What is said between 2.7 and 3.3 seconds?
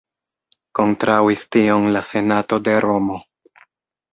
Romo.